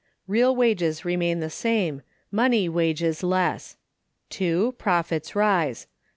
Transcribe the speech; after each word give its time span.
Real 0.25 0.55
wages 0.55 1.05
remain 1.05 1.41
the 1.41 1.49
same; 1.51 2.01
money 2.31 2.67
wages 2.67 3.21
less. 3.21 3.77
(2.) 4.31 4.71
Profits 4.79 5.35
rise. 5.35 5.85